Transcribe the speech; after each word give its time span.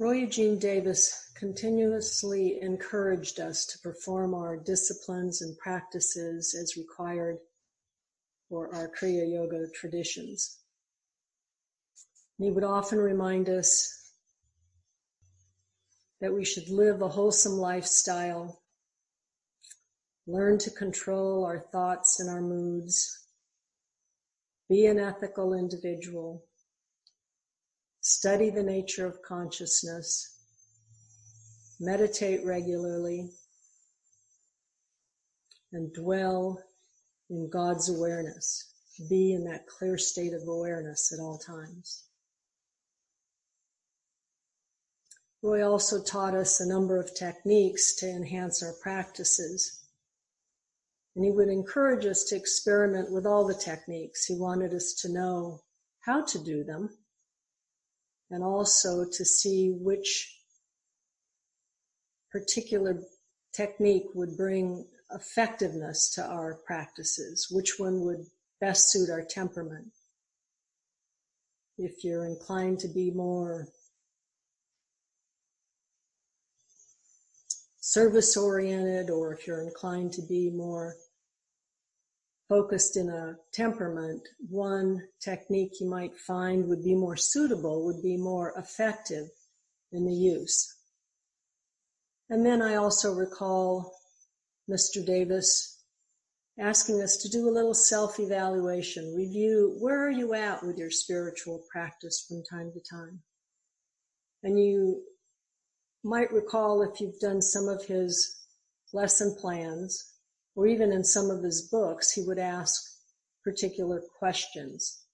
Roy 0.00 0.14
Eugene 0.14 0.58
Davis 0.58 1.30
continuously 1.36 2.58
encouraged 2.60 3.38
us 3.38 3.64
to 3.66 3.78
perform 3.78 4.34
our 4.34 4.56
disciplines 4.56 5.40
and 5.40 5.56
practices 5.58 6.52
as 6.60 6.76
required 6.76 7.38
for 8.48 8.74
our 8.74 8.90
Kriya 8.90 9.30
Yoga 9.30 9.68
traditions. 9.72 10.58
He 12.38 12.50
would 12.50 12.64
often 12.64 12.98
remind 12.98 13.48
us 13.48 14.10
that 16.20 16.34
we 16.34 16.44
should 16.44 16.68
live 16.68 17.00
a 17.00 17.08
wholesome 17.08 17.58
lifestyle, 17.58 18.62
learn 20.26 20.58
to 20.58 20.72
control 20.72 21.44
our 21.44 21.66
thoughts 21.70 22.18
and 22.18 22.28
our 22.28 22.42
moods, 22.42 23.28
be 24.68 24.86
an 24.86 24.98
ethical 24.98 25.54
individual, 25.54 26.44
study 28.04 28.50
the 28.50 28.62
nature 28.62 29.06
of 29.06 29.22
consciousness, 29.22 30.36
meditate 31.80 32.44
regularly, 32.44 33.30
and 35.72 35.92
dwell 35.94 36.62
in 37.30 37.48
God's 37.48 37.88
awareness. 37.88 38.74
Be 39.08 39.32
in 39.32 39.44
that 39.44 39.66
clear 39.66 39.96
state 39.96 40.34
of 40.34 40.46
awareness 40.46 41.12
at 41.14 41.18
all 41.18 41.38
times. 41.38 42.04
Roy 45.42 45.66
also 45.66 46.02
taught 46.02 46.34
us 46.34 46.60
a 46.60 46.68
number 46.68 46.98
of 46.98 47.14
techniques 47.14 47.96
to 47.96 48.08
enhance 48.08 48.62
our 48.62 48.74
practices. 48.82 49.82
And 51.16 51.24
he 51.24 51.30
would 51.30 51.48
encourage 51.48 52.04
us 52.04 52.24
to 52.24 52.36
experiment 52.36 53.10
with 53.10 53.24
all 53.24 53.46
the 53.46 53.54
techniques. 53.54 54.26
He 54.26 54.36
wanted 54.38 54.74
us 54.74 54.92
to 55.00 55.12
know 55.12 55.62
how 56.00 56.22
to 56.26 56.38
do 56.38 56.64
them 56.64 56.90
and 58.30 58.42
also 58.42 59.04
to 59.04 59.24
see 59.24 59.70
which 59.70 60.38
particular 62.32 63.00
technique 63.52 64.06
would 64.14 64.36
bring 64.36 64.86
effectiveness 65.12 66.10
to 66.14 66.24
our 66.24 66.54
practices, 66.66 67.48
which 67.50 67.78
one 67.78 68.00
would 68.00 68.26
best 68.60 68.90
suit 68.90 69.10
our 69.10 69.22
temperament. 69.22 69.86
If 71.78 72.04
you're 72.04 72.26
inclined 72.26 72.80
to 72.80 72.88
be 72.88 73.10
more 73.10 73.68
service 77.80 78.36
oriented, 78.36 79.10
or 79.10 79.32
if 79.32 79.46
you're 79.46 79.62
inclined 79.62 80.12
to 80.14 80.22
be 80.22 80.50
more 80.50 80.96
focused 82.48 82.96
in 82.96 83.08
a 83.08 83.36
temperament, 83.52 84.22
one 84.48 85.02
technique 85.20 85.80
you 85.80 85.88
might 85.88 86.16
find 86.16 86.68
would 86.68 86.84
be 86.84 86.94
more 86.94 87.16
suitable, 87.16 87.84
would 87.84 88.02
be 88.02 88.16
more 88.16 88.52
effective 88.56 89.28
in 89.92 90.04
the 90.04 90.12
use. 90.12 90.76
And 92.30 92.44
then 92.44 92.60
I 92.62 92.76
also 92.76 93.14
recall 93.14 93.94
Mr. 94.70 95.04
Davis 95.04 95.82
asking 96.58 97.02
us 97.02 97.16
to 97.18 97.28
do 97.28 97.48
a 97.48 97.52
little 97.52 97.74
self 97.74 98.18
evaluation, 98.18 99.14
review 99.14 99.76
where 99.80 100.06
are 100.06 100.10
you 100.10 100.34
at 100.34 100.64
with 100.64 100.78
your 100.78 100.90
spiritual 100.90 101.62
practice 101.70 102.24
from 102.26 102.42
time 102.44 102.72
to 102.72 102.80
time. 102.80 103.20
And 104.42 104.58
you 104.58 105.02
might 106.02 106.32
recall 106.32 106.82
if 106.82 107.00
you've 107.00 107.18
done 107.18 107.40
some 107.40 107.68
of 107.68 107.84
his 107.86 108.42
lesson 108.92 109.34
plans 109.40 110.13
or 110.56 110.66
even 110.66 110.92
in 110.92 111.04
some 111.04 111.30
of 111.30 111.42
his 111.42 111.68
books, 111.68 112.12
he 112.12 112.22
would 112.22 112.38
ask 112.38 112.82
particular 113.42 114.02
questions. 114.18 115.04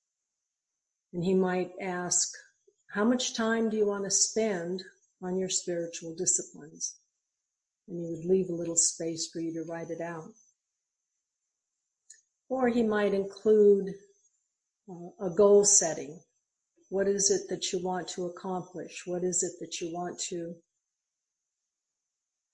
And 1.12 1.24
he 1.24 1.34
might 1.34 1.70
ask, 1.80 2.28
how 2.94 3.04
much 3.04 3.34
time 3.34 3.70
do 3.70 3.76
you 3.76 3.86
want 3.86 4.04
to 4.04 4.10
spend 4.10 4.82
on 5.22 5.36
your 5.36 5.48
spiritual 5.48 6.14
disciplines? 6.16 6.98
And 7.88 7.98
he 7.98 8.10
would 8.10 8.24
leave 8.24 8.48
a 8.48 8.54
little 8.54 8.76
space 8.76 9.28
for 9.32 9.40
you 9.40 9.52
to 9.54 9.70
write 9.70 9.90
it 9.90 10.00
out. 10.00 10.30
Or 12.48 12.68
he 12.68 12.82
might 12.82 13.14
include 13.14 13.94
uh, 14.88 15.26
a 15.26 15.30
goal 15.30 15.64
setting. 15.64 16.20
What 16.90 17.06
is 17.06 17.30
it 17.30 17.48
that 17.48 17.72
you 17.72 17.82
want 17.82 18.08
to 18.08 18.26
accomplish? 18.26 19.02
What 19.06 19.22
is 19.22 19.42
it 19.42 19.52
that 19.60 19.80
you 19.80 19.92
want 19.94 20.18
to 20.28 20.54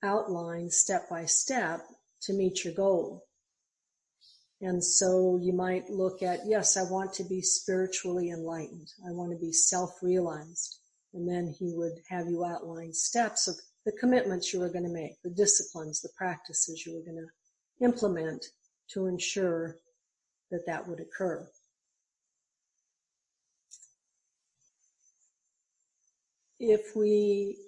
outline 0.02 0.70
step 0.70 1.08
by 1.08 1.24
step 1.24 1.80
to 2.22 2.32
meet 2.32 2.64
your 2.64 2.74
goal. 2.74 3.24
And 4.60 4.82
so 4.82 5.38
you 5.42 5.52
might 5.52 5.90
look 5.90 6.22
at, 6.22 6.40
yes, 6.46 6.76
I 6.76 6.90
want 6.90 7.12
to 7.14 7.24
be 7.24 7.42
spiritually 7.42 8.30
enlightened. 8.30 8.88
I 9.06 9.12
want 9.12 9.32
to 9.32 9.38
be 9.38 9.52
self-realized. 9.52 10.78
And 11.12 11.28
then 11.28 11.54
he 11.58 11.72
would 11.74 12.00
have 12.08 12.26
you 12.26 12.44
outline 12.44 12.92
steps 12.92 13.48
of 13.48 13.56
the 13.84 13.92
commitments 13.92 14.52
you 14.52 14.60
were 14.60 14.72
going 14.72 14.84
to 14.84 14.92
make, 14.92 15.20
the 15.22 15.30
disciplines, 15.30 16.00
the 16.00 16.08
practices 16.16 16.84
you 16.86 16.94
were 16.94 17.04
going 17.04 17.22
to 17.22 17.84
implement 17.84 18.46
to 18.90 19.06
ensure 19.06 19.76
that 20.50 20.66
that 20.66 20.88
would 20.88 21.00
occur. 21.00 21.46
If 26.58 26.96
we 26.96 27.58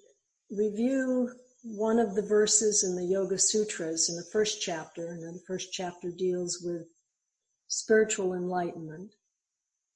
review 0.50 1.30
one 1.62 1.98
of 1.98 2.14
the 2.14 2.22
verses 2.22 2.84
in 2.84 2.94
the 2.94 3.04
Yoga 3.04 3.38
Sutras 3.38 4.08
in 4.08 4.16
the 4.16 4.30
first 4.32 4.62
chapter, 4.62 5.08
and 5.08 5.34
the 5.34 5.42
first 5.46 5.72
chapter 5.72 6.10
deals 6.10 6.62
with 6.62 6.86
spiritual 7.66 8.34
enlightenment, 8.34 9.12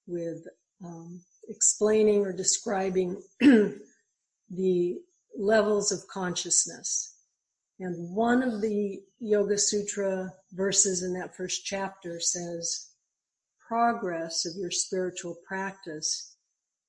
with 0.06 0.44
um, 0.84 1.22
explaining 1.48 2.26
or 2.26 2.32
describing 2.32 3.22
the 3.40 4.98
levels 5.38 5.92
of 5.92 6.06
consciousness. 6.08 7.16
And 7.78 8.14
one 8.14 8.42
of 8.42 8.60
the 8.60 9.00
Yoga 9.20 9.56
Sutra 9.56 10.32
verses 10.52 11.02
in 11.02 11.12
that 11.14 11.36
first 11.36 11.64
chapter 11.64 12.20
says, 12.20 12.90
progress 13.66 14.44
of 14.44 14.52
your 14.56 14.70
spiritual 14.70 15.36
practice 15.46 16.36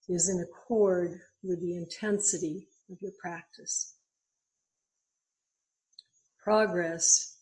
is 0.10 0.30
in 0.30 0.42
accord 0.44 1.20
with 1.44 1.62
the 1.62 1.78
intensity 1.78 2.68
of 2.92 2.98
your 3.02 3.14
practice 3.22 3.94
progress 6.44 7.38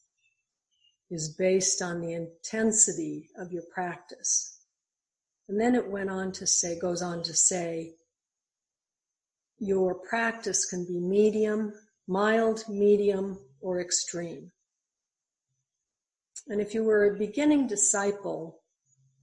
is 1.09 1.35
based 1.37 1.81
on 1.81 1.99
the 1.99 2.13
intensity 2.13 3.29
of 3.37 3.51
your 3.51 3.63
practice. 3.73 4.59
And 5.49 5.59
then 5.59 5.75
it 5.75 5.89
went 5.89 6.09
on 6.09 6.31
to 6.33 6.47
say, 6.47 6.79
goes 6.79 7.01
on 7.01 7.23
to 7.23 7.33
say, 7.33 7.95
your 9.59 9.95
practice 9.95 10.65
can 10.65 10.85
be 10.85 10.99
medium, 10.99 11.73
mild, 12.07 12.63
medium, 12.69 13.39
or 13.59 13.81
extreme. 13.81 14.51
And 16.47 16.61
if 16.61 16.73
you 16.73 16.83
were 16.83 17.05
a 17.05 17.17
beginning 17.17 17.67
disciple, 17.67 18.61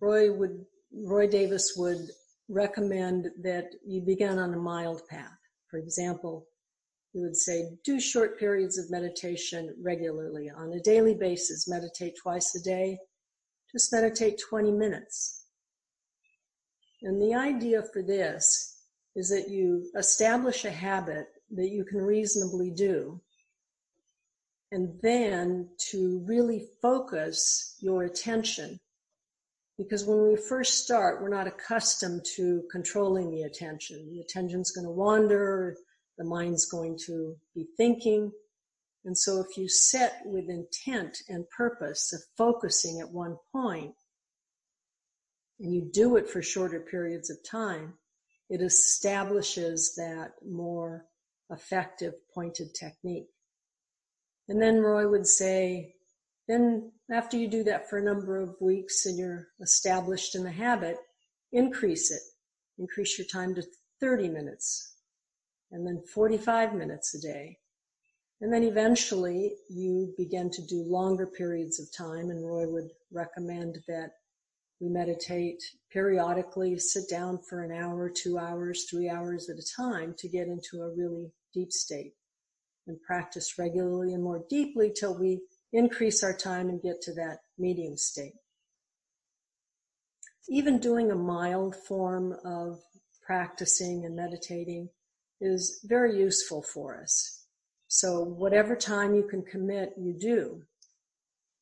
Roy 0.00 0.32
would, 0.32 0.64
Roy 0.92 1.26
Davis 1.26 1.74
would 1.76 2.10
recommend 2.48 3.28
that 3.42 3.70
you 3.86 4.00
begin 4.00 4.38
on 4.38 4.54
a 4.54 4.58
mild 4.58 5.06
path. 5.08 5.38
For 5.70 5.78
example, 5.78 6.46
he 7.12 7.20
would 7.20 7.36
say, 7.36 7.70
do 7.84 8.00
short 8.00 8.38
periods 8.38 8.78
of 8.78 8.90
meditation 8.90 9.74
regularly 9.82 10.50
on 10.50 10.72
a 10.72 10.80
daily 10.80 11.14
basis. 11.14 11.68
Meditate 11.68 12.14
twice 12.20 12.54
a 12.54 12.62
day. 12.62 12.98
Just 13.72 13.92
meditate 13.92 14.40
20 14.48 14.72
minutes. 14.72 15.46
And 17.02 17.20
the 17.20 17.34
idea 17.34 17.82
for 17.92 18.02
this 18.02 18.82
is 19.14 19.30
that 19.30 19.48
you 19.48 19.90
establish 19.96 20.64
a 20.64 20.70
habit 20.70 21.26
that 21.52 21.70
you 21.70 21.84
can 21.84 22.00
reasonably 22.00 22.70
do. 22.70 23.20
And 24.70 25.00
then 25.02 25.70
to 25.90 26.22
really 26.26 26.68
focus 26.82 27.76
your 27.80 28.02
attention. 28.02 28.78
Because 29.78 30.04
when 30.04 30.28
we 30.28 30.36
first 30.36 30.84
start, 30.84 31.22
we're 31.22 31.28
not 31.30 31.46
accustomed 31.46 32.24
to 32.36 32.64
controlling 32.70 33.30
the 33.30 33.42
attention. 33.42 34.10
The 34.10 34.20
attention's 34.20 34.72
going 34.72 34.86
to 34.86 34.90
wander 34.90 35.76
the 36.18 36.24
mind's 36.24 36.66
going 36.66 36.98
to 37.06 37.36
be 37.54 37.66
thinking. 37.76 38.32
And 39.04 39.16
so 39.16 39.40
if 39.40 39.56
you 39.56 39.68
set 39.68 40.20
with 40.24 40.50
intent 40.50 41.18
and 41.28 41.48
purpose 41.56 42.12
of 42.12 42.20
focusing 42.36 43.00
at 43.00 43.12
one 43.12 43.36
point, 43.52 43.94
and 45.60 45.74
you 45.74 45.88
do 45.92 46.16
it 46.16 46.28
for 46.28 46.42
shorter 46.42 46.80
periods 46.80 47.30
of 47.30 47.38
time, 47.48 47.94
it 48.50 48.60
establishes 48.60 49.94
that 49.96 50.32
more 50.46 51.06
effective 51.50 52.14
pointed 52.34 52.74
technique. 52.74 53.28
And 54.48 54.60
then 54.62 54.80
Roy 54.80 55.08
would 55.08 55.26
say, 55.26 55.94
then 56.46 56.92
after 57.10 57.36
you 57.36 57.48
do 57.48 57.64
that 57.64 57.90
for 57.90 57.98
a 57.98 58.04
number 58.04 58.40
of 58.40 58.56
weeks 58.60 59.04
and 59.04 59.18
you're 59.18 59.48
established 59.60 60.34
in 60.34 60.44
the 60.44 60.50
habit, 60.50 60.96
increase 61.52 62.10
it. 62.10 62.22
Increase 62.78 63.18
your 63.18 63.26
time 63.26 63.54
to 63.54 63.62
30 64.00 64.28
minutes, 64.28 64.94
and 65.70 65.86
then 65.86 66.02
45 66.14 66.74
minutes 66.74 67.14
a 67.14 67.20
day. 67.20 67.58
And 68.40 68.52
then 68.52 68.62
eventually 68.62 69.54
you 69.68 70.14
begin 70.16 70.50
to 70.50 70.62
do 70.62 70.82
longer 70.84 71.26
periods 71.26 71.80
of 71.80 71.92
time, 71.92 72.30
and 72.30 72.46
Roy 72.46 72.68
would 72.68 72.90
recommend 73.10 73.78
that 73.88 74.12
We 74.80 74.88
meditate 74.88 75.60
periodically, 75.90 76.78
sit 76.78 77.08
down 77.10 77.38
for 77.38 77.62
an 77.64 77.72
hour, 77.72 78.08
two 78.08 78.38
hours, 78.38 78.86
three 78.88 79.08
hours 79.08 79.50
at 79.50 79.58
a 79.58 79.76
time 79.76 80.14
to 80.18 80.28
get 80.28 80.46
into 80.46 80.82
a 80.82 80.94
really 80.94 81.32
deep 81.52 81.72
state 81.72 82.12
and 82.86 83.00
practice 83.02 83.58
regularly 83.58 84.14
and 84.14 84.22
more 84.22 84.44
deeply 84.48 84.92
till 84.92 85.18
we 85.18 85.40
increase 85.72 86.22
our 86.22 86.32
time 86.32 86.68
and 86.68 86.80
get 86.80 87.02
to 87.02 87.12
that 87.14 87.38
medium 87.58 87.96
state. 87.96 88.34
Even 90.48 90.78
doing 90.78 91.10
a 91.10 91.16
mild 91.16 91.74
form 91.74 92.36
of 92.44 92.80
practicing 93.26 94.04
and 94.04 94.14
meditating 94.14 94.88
is 95.40 95.80
very 95.84 96.16
useful 96.18 96.62
for 96.62 97.00
us. 97.00 97.44
So 97.88 98.22
whatever 98.22 98.76
time 98.76 99.14
you 99.14 99.22
can 99.22 99.42
commit, 99.42 99.94
you 99.96 100.12
do. 100.12 100.62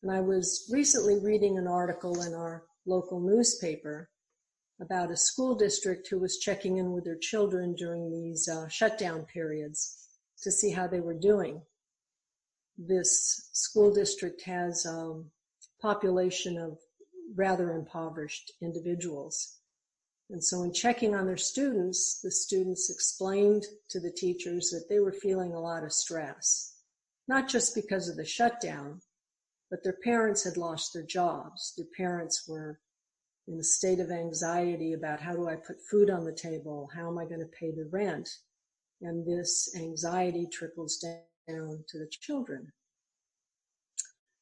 And 0.03 0.11
I 0.11 0.21
was 0.21 0.69
recently 0.73 1.19
reading 1.19 1.59
an 1.59 1.67
article 1.67 2.23
in 2.23 2.35
our 2.35 2.65
local 2.87 3.21
newspaper 3.21 4.09
about 4.81 5.11
a 5.11 5.17
school 5.17 5.55
district 5.55 6.09
who 6.09 6.19
was 6.19 6.39
checking 6.39 6.77
in 6.77 6.93
with 6.93 7.05
their 7.05 7.19
children 7.19 7.75
during 7.75 8.11
these 8.11 8.49
uh, 8.49 8.69
shutdown 8.69 9.25
periods 9.25 10.09
to 10.43 10.51
see 10.51 10.71
how 10.71 10.87
they 10.87 11.01
were 11.01 11.19
doing. 11.19 11.63
This 12.77 13.49
school 13.53 13.93
district 13.93 14.43
has 14.43 14.85
a 14.85 14.91
um, 14.91 15.31
population 15.81 16.59
of 16.59 16.79
rather 17.35 17.73
impoverished 17.73 18.53
individuals. 18.61 19.59
And 20.29 20.43
so 20.43 20.65
in 20.65 20.73
checking 20.73 21.15
on 21.15 21.27
their 21.27 21.37
students, 21.37 22.21
the 22.21 22.33
students 22.33 22.91
explained 22.91 23.65
to 23.91 24.01
the 24.01 24.11
teachers 24.11 24.71
that 24.71 24.87
they 24.89 24.99
were 24.99 25.13
feeling 25.13 25.53
a 25.53 25.61
lot 25.61 25.85
of 25.85 25.93
stress, 25.93 26.81
not 27.29 27.49
just 27.49 27.75
because 27.75 28.09
of 28.09 28.17
the 28.17 28.25
shutdown, 28.25 29.01
but 29.71 29.85
their 29.85 29.99
parents 30.05 30.45
had 30.45 30.57
lost 30.57 30.93
their 30.93 31.05
jobs. 31.05 31.75
Their 31.77 31.87
parents 31.97 32.45
were 32.49 32.81
in 33.47 33.59
a 33.61 33.65
state 33.65 34.01
of 34.01 34.11
anxiety 34.11 34.93
about 34.93 35.21
how 35.21 35.35
do 35.35 35.49
I 35.49 35.55
put 35.55 35.77
food 35.89 36.11
on 36.11 36.25
the 36.25 36.33
table? 36.33 36.91
How 36.95 37.09
am 37.09 37.19
I 37.19 37.25
going 37.25 37.41
to 37.41 37.47
pay 37.47 37.71
the 37.71 37.89
rent? 37.91 38.29
And 39.01 39.27
this 39.27 39.75
anxiety 39.77 40.49
trickles 40.53 40.99
down 40.99 41.85
to 41.89 41.99
the 41.99 42.09
children. 42.11 42.73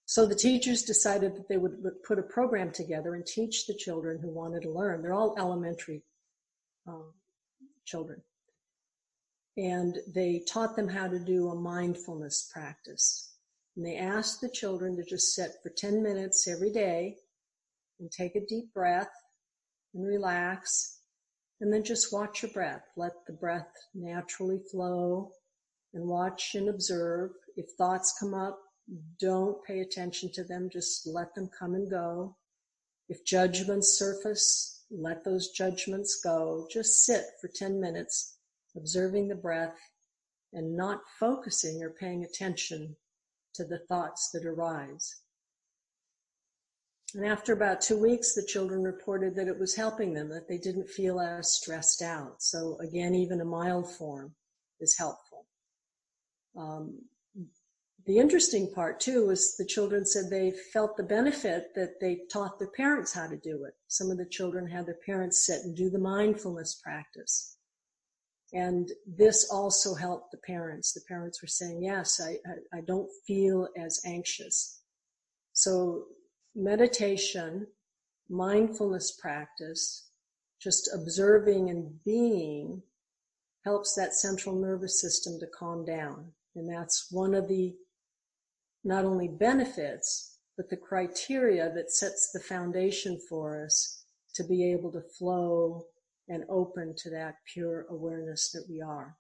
So 0.07 0.27
the 0.27 0.35
teachers 0.35 0.83
decided 0.83 1.35
that 1.35 1.49
they 1.49 1.57
would 1.57 1.83
put 2.07 2.19
a 2.19 2.23
program 2.23 2.71
together 2.71 3.15
and 3.15 3.25
teach 3.25 3.67
the 3.67 3.75
children 3.75 4.19
who 4.21 4.31
wanted 4.31 4.63
to 4.63 4.71
learn. 4.71 5.03
They're 5.03 5.15
all 5.15 5.35
elementary 5.39 6.03
um, 6.87 7.13
children. 7.87 8.23
And 9.57 9.99
they 10.15 10.43
taught 10.47 10.77
them 10.77 10.89
how 10.89 11.09
to 11.09 11.19
do 11.19 11.49
a 11.49 11.55
mindfulness 11.55 12.51
practice. 12.53 13.35
And 13.77 13.87
they 13.87 13.97
asked 13.97 14.41
the 14.41 14.51
children 14.51 14.97
to 14.97 15.05
just 15.05 15.35
sit 15.35 15.53
for 15.63 15.71
10 15.71 16.03
minutes 16.03 16.47
every 16.49 16.71
day 16.71 17.17
and 17.99 18.11
take 18.11 18.37
a 18.37 18.47
deep 18.47 18.75
breath 18.75 19.11
and 19.95 20.07
relax. 20.07 20.99
And 21.61 21.73
then 21.73 21.85
just 21.85 22.13
watch 22.13 22.43
your 22.43 22.53
breath. 22.53 22.83
Let 22.97 23.13
the 23.27 23.33
breath 23.33 23.71
naturally 23.95 24.59
flow 24.71 25.31
and 25.95 26.07
watch 26.07 26.55
and 26.55 26.69
observe. 26.69 27.31
If 27.57 27.67
thoughts 27.79 28.17
come 28.19 28.35
up, 28.35 28.59
don't 29.19 29.65
pay 29.65 29.81
attention 29.81 30.31
to 30.35 30.45
them. 30.45 30.69
Just 30.71 31.07
let 31.07 31.35
them 31.35 31.49
come 31.59 31.75
and 31.75 31.91
go. 31.91 32.37
If 33.09 33.25
judgments 33.25 33.99
surface, 33.99 34.85
let 34.91 35.25
those 35.25 35.51
judgments 35.51 36.21
go. 36.23 36.67
Just 36.71 37.05
sit 37.05 37.25
for 37.41 37.49
10 37.49 37.81
minutes, 37.81 38.39
observing 38.77 39.29
the 39.29 39.35
breath 39.35 39.79
and 40.53 40.77
not 40.77 41.01
focusing 41.19 41.83
or 41.83 41.91
paying 41.91 42.25
attention 42.25 42.97
to 43.55 43.65
the 43.65 43.79
thoughts 43.89 44.31
that 44.33 44.47
arise. 44.47 45.17
And 47.15 47.25
after 47.25 47.53
about 47.53 47.81
two 47.81 48.01
weeks, 48.01 48.35
the 48.35 48.45
children 48.45 48.83
reported 48.83 49.37
that 49.37 49.47
it 49.47 49.59
was 49.59 49.77
helping 49.77 50.15
them, 50.15 50.29
that 50.31 50.49
they 50.49 50.59
didn't 50.59 50.89
feel 50.89 51.21
as 51.21 51.53
stressed 51.53 52.03
out. 52.03 52.43
So 52.43 52.77
again, 52.81 53.15
even 53.15 53.41
a 53.41 53.45
mild 53.45 53.91
form 53.95 54.35
is 54.81 54.99
helpful. 54.99 55.47
Um, 56.57 56.99
the 58.07 58.19
interesting 58.19 58.71
part 58.75 59.01
too 59.01 59.27
was 59.27 59.57
the 59.57 59.65
children 59.65 60.05
said 60.05 60.25
they 60.29 60.53
felt 60.73 60.97
the 60.97 61.03
benefit 61.03 61.75
that 61.75 62.01
they 62.01 62.21
taught 62.31 62.59
their 62.59 62.71
parents 62.71 63.15
how 63.15 63.27
to 63.27 63.37
do 63.37 63.65
it. 63.65 63.75
Some 63.89 64.11
of 64.11 64.19
the 64.19 64.27
children 64.27 64.69
had 64.69 64.87
their 64.87 64.99
parents 65.07 65.47
sit 65.47 65.61
and 65.65 65.77
do 65.77 65.89
the 65.89 65.99
mindfulness 65.99 66.81
practice. 66.83 67.57
And 68.53 68.91
this 69.07 69.49
also 69.51 69.95
helped 69.95 70.31
the 70.33 70.39
parents. 70.47 70.93
The 70.93 71.01
parents 71.09 71.43
were 71.43 71.49
saying, 71.49 71.83
yes, 71.83 72.21
I, 72.21 72.37
I, 72.47 72.79
I 72.79 72.81
don't 72.87 73.09
feel 73.27 73.69
as 73.77 74.01
anxious. 74.05 74.83
So 75.53 76.05
meditation, 76.55 77.67
mindfulness 78.29 79.19
practice, 79.21 80.11
just 80.61 80.91
observing 80.95 81.71
and 81.71 82.05
being 82.05 82.83
helps 83.65 83.95
that 83.95 84.15
central 84.15 84.55
nervous 84.55 85.01
system 85.01 85.39
to 85.41 85.47
calm 85.59 85.85
down. 85.85 86.33
And 86.55 86.69
that's 86.69 87.09
one 87.11 87.35
of 87.35 87.49
the 87.49 87.75
not 88.85 89.05
only 89.05 89.29
benefits, 89.29 90.39
but 90.57 90.69
the 90.69 90.77
criteria 90.77 91.73
that 91.75 91.91
sets 91.91 92.31
the 92.33 92.41
foundation 92.41 93.19
for 93.29 93.65
us 93.65 94.05
to 94.35 94.45
be 94.45 94.71
able 94.71 94.93
to 94.93 95.03
flow 95.19 95.87
and 96.29 96.45
open 96.49 96.95
to 96.97 97.11
that 97.11 97.37
pure 97.53 97.87
awareness 97.91 98.51
that 98.53 98.67
we 98.69 98.81
are. 98.81 99.17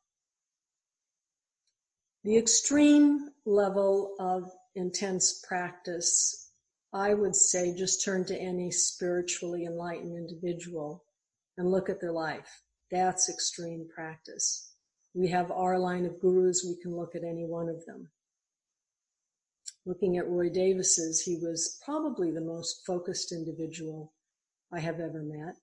The 2.25 2.37
extreme 2.37 3.31
level 3.45 4.15
of 4.19 4.51
intense 4.75 5.43
practice, 5.47 6.51
I 6.93 7.15
would 7.15 7.37
say 7.37 7.75
just 7.77 8.05
turn 8.05 8.25
to 8.27 8.39
any 8.39 8.71
spiritually 8.71 9.65
enlightened 9.65 10.17
individual 10.17 11.05
and 11.59 11.71
look 11.71 11.89
at 11.89 12.01
their 12.01 12.13
life. 12.13 12.63
That's 12.91 13.29
extreme 13.29 13.89
practice. 13.95 14.73
We 15.15 15.29
have 15.29 15.51
our 15.51 15.79
line 15.79 16.07
of 16.07 16.21
gurus, 16.21 16.65
we 16.67 16.81
can 16.83 16.97
look 16.97 17.15
at 17.15 17.25
any 17.25 17.45
one 17.45 17.69
of 17.69 17.85
them 17.87 18.09
looking 19.87 20.17
at 20.17 20.29
Roy 20.29 20.49
Davis's, 20.49 21.21
he 21.21 21.37
was 21.37 21.79
probably 21.85 22.31
the 22.31 22.41
most 22.41 22.85
focused 22.87 23.33
individual 23.33 24.13
I 24.73 24.81
have 24.81 25.01
ever 25.01 25.23
met. 25.23 25.57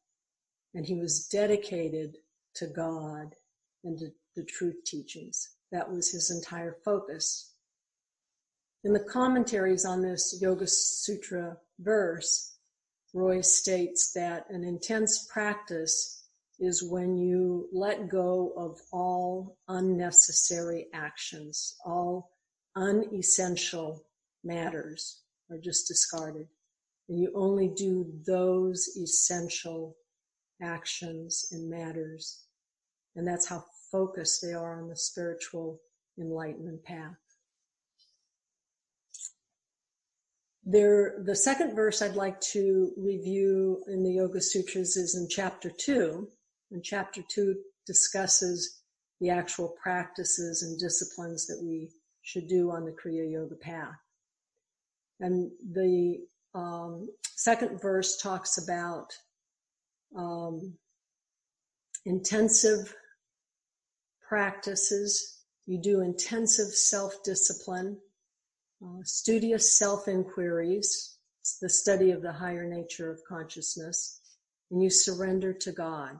And 0.73 0.85
he 0.85 0.95
was 0.95 1.27
dedicated 1.27 2.18
to 2.56 2.68
God 2.68 3.35
and 3.83 3.97
to 4.00 4.12
the 4.35 4.44
truth 4.44 4.83
teachings. 4.85 5.56
That 5.71 5.91
was 5.91 6.12
his 6.12 6.31
entire 6.31 6.77
focus. 6.85 7.53
In 8.83 8.94
the 8.94 9.06
commentaries 9.12 9.85
on 9.85 10.01
this 10.01 10.39
Yoga 10.41 10.67
Sutra 10.67 11.57
verse, 11.79 12.56
Roy 13.13 13.41
states 13.41 14.12
that 14.13 14.45
an 14.50 14.63
intense 14.63 15.27
practice 15.31 16.25
is 16.59 16.83
when 16.83 17.17
you 17.17 17.67
let 17.74 18.07
go 18.07 18.53
of 18.56 18.79
all 18.91 19.57
unnecessary 19.67 20.88
actions, 20.94 21.75
all 21.86 22.31
unessential 22.75 24.05
matters 24.43 25.21
are 25.50 25.57
just 25.57 25.88
discarded. 25.88 26.48
And 27.10 27.19
you 27.19 27.31
only 27.36 27.67
do 27.67 28.12
those 28.25 28.88
essential 28.98 29.98
actions 30.62 31.48
and 31.51 31.69
matters. 31.69 32.45
And 33.15 33.27
that's 33.27 33.48
how 33.48 33.65
focused 33.91 34.41
they 34.41 34.53
are 34.53 34.81
on 34.81 34.88
the 34.88 34.95
spiritual 34.95 35.81
enlightenment 36.17 36.83
path. 36.83 37.17
There, 40.63 41.21
the 41.25 41.36
second 41.36 41.75
verse 41.75 42.01
I'd 42.01 42.15
like 42.15 42.39
to 42.51 42.93
review 42.95 43.83
in 43.88 44.03
the 44.03 44.13
Yoga 44.13 44.39
Sutras 44.39 44.95
is 44.95 45.15
in 45.15 45.27
chapter 45.27 45.69
two. 45.69 46.29
And 46.71 46.83
chapter 46.83 47.21
two 47.27 47.57
discusses 47.86 48.81
the 49.19 49.29
actual 49.29 49.75
practices 49.81 50.63
and 50.63 50.79
disciplines 50.79 51.48
that 51.48 51.60
we 51.62 51.89
should 52.21 52.48
do 52.48 52.71
on 52.71 52.86
the 52.86 52.91
Kriya 52.91 53.29
Yoga 53.29 53.55
path. 53.55 53.98
And 55.21 55.51
the 55.71 56.17
um, 56.53 57.07
second 57.35 57.79
verse 57.79 58.17
talks 58.17 58.57
about 58.57 59.13
um, 60.17 60.73
intensive 62.05 62.93
practices. 64.27 65.37
You 65.67 65.79
do 65.79 66.01
intensive 66.01 66.73
self-discipline, 66.73 67.97
uh, 68.83 69.03
studious 69.03 69.77
self-inquiries. 69.77 71.17
It's 71.41 71.59
the 71.59 71.69
study 71.69 72.11
of 72.11 72.23
the 72.23 72.33
higher 72.33 72.65
nature 72.65 73.11
of 73.11 73.21
consciousness. 73.29 74.19
And 74.71 74.81
you 74.81 74.89
surrender 74.89 75.53
to 75.53 75.71
God. 75.71 76.19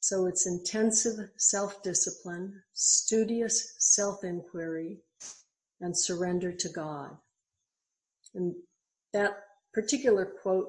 So 0.00 0.26
it's 0.26 0.48
intensive 0.48 1.30
self-discipline, 1.36 2.62
studious 2.72 3.76
self-inquiry, 3.78 4.98
and 5.82 5.98
surrender 5.98 6.52
to 6.52 6.68
God. 6.70 7.10
And 8.34 8.54
that 9.12 9.32
particular 9.74 10.24
quote 10.24 10.68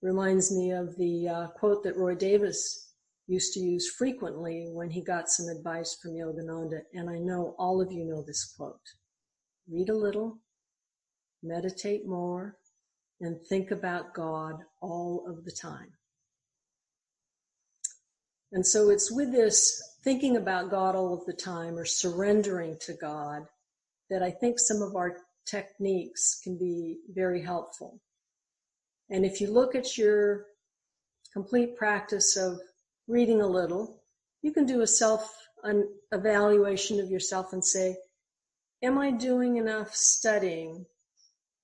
reminds 0.00 0.50
me 0.50 0.70
of 0.70 0.96
the 0.96 1.28
uh, 1.28 1.46
quote 1.48 1.84
that 1.84 1.96
Roy 1.96 2.14
Davis 2.14 2.92
used 3.26 3.52
to 3.54 3.60
use 3.60 3.90
frequently 3.90 4.68
when 4.72 4.90
he 4.90 5.02
got 5.02 5.28
some 5.28 5.48
advice 5.48 5.98
from 6.00 6.12
Yogananda. 6.12 6.80
And 6.94 7.10
I 7.10 7.18
know 7.18 7.54
all 7.58 7.80
of 7.80 7.92
you 7.92 8.04
know 8.04 8.22
this 8.22 8.54
quote. 8.56 8.80
Read 9.70 9.90
a 9.90 9.96
little, 9.96 10.38
meditate 11.42 12.06
more, 12.06 12.56
and 13.20 13.40
think 13.46 13.70
about 13.70 14.14
God 14.14 14.56
all 14.80 15.24
of 15.28 15.44
the 15.44 15.52
time. 15.52 15.92
And 18.52 18.66
so 18.66 18.90
it's 18.90 19.10
with 19.10 19.32
this 19.32 19.80
thinking 20.04 20.36
about 20.36 20.70
God 20.70 20.94
all 20.94 21.14
of 21.14 21.24
the 21.26 21.32
time 21.32 21.78
or 21.78 21.84
surrendering 21.84 22.76
to 22.82 22.92
God 22.92 23.46
that 24.12 24.22
I 24.22 24.30
think 24.30 24.58
some 24.58 24.82
of 24.82 24.94
our 24.94 25.16
techniques 25.46 26.40
can 26.44 26.56
be 26.58 26.98
very 27.12 27.42
helpful. 27.42 28.00
And 29.10 29.24
if 29.24 29.40
you 29.40 29.50
look 29.50 29.74
at 29.74 29.98
your 29.98 30.44
complete 31.32 31.76
practice 31.76 32.36
of 32.36 32.60
reading 33.08 33.40
a 33.40 33.46
little, 33.46 34.02
you 34.42 34.52
can 34.52 34.66
do 34.66 34.82
a 34.82 34.86
self 34.86 35.34
evaluation 36.12 37.00
of 37.00 37.10
yourself 37.10 37.52
and 37.52 37.64
say, 37.64 37.96
am 38.82 38.98
I 38.98 39.10
doing 39.10 39.56
enough 39.56 39.94
studying? 39.94 40.86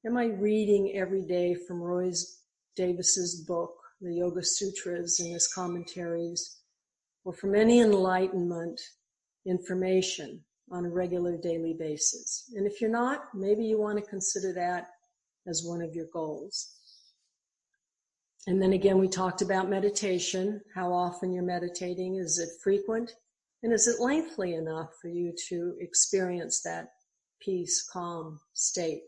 Am 0.06 0.16
I 0.16 0.26
reading 0.26 0.92
every 0.96 1.26
day 1.26 1.54
from 1.54 1.82
Roy's 1.82 2.40
Davis's 2.76 3.44
book, 3.46 3.74
the 4.00 4.14
Yoga 4.14 4.42
Sutras 4.42 5.20
and 5.20 5.32
his 5.32 5.52
commentaries? 5.52 6.58
or 7.28 7.34
from 7.34 7.54
any 7.54 7.80
enlightenment 7.80 8.80
information 9.46 10.42
on 10.70 10.84
a 10.84 10.90
regular 10.90 11.36
daily 11.36 11.74
basis. 11.78 12.50
And 12.54 12.66
if 12.66 12.80
you're 12.80 12.90
not, 12.90 13.24
maybe 13.34 13.64
you 13.64 13.78
want 13.78 13.98
to 13.98 14.10
consider 14.10 14.52
that 14.54 14.88
as 15.46 15.64
one 15.64 15.82
of 15.82 15.94
your 15.94 16.06
goals. 16.12 16.74
And 18.46 18.60
then 18.62 18.72
again, 18.72 18.98
we 18.98 19.08
talked 19.08 19.42
about 19.42 19.68
meditation, 19.68 20.60
how 20.74 20.92
often 20.92 21.32
you're 21.32 21.42
meditating. 21.42 22.16
Is 22.16 22.38
it 22.38 22.60
frequent? 22.62 23.12
And 23.62 23.72
is 23.72 23.88
it 23.88 24.00
lengthy 24.00 24.54
enough 24.54 24.90
for 25.00 25.08
you 25.08 25.34
to 25.48 25.74
experience 25.80 26.62
that 26.62 26.88
peace, 27.40 27.86
calm 27.92 28.40
state? 28.54 29.02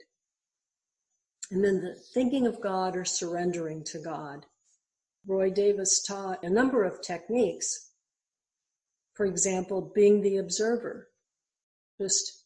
And 1.50 1.64
then 1.64 1.81
the 1.81 1.97
thinking 2.14 2.47
of 2.47 2.61
God 2.61 2.97
or 2.97 3.05
surrendering 3.05 3.85
to 3.85 3.99
God. 3.99 4.47
Roy 5.26 5.50
Davis 5.50 6.02
taught 6.02 6.43
a 6.43 6.50
number 6.50 6.85
of 6.85 7.02
techniques 7.02 7.90
for 9.21 9.26
example, 9.26 9.93
being 9.95 10.23
the 10.23 10.38
observer, 10.38 11.10
just 12.00 12.45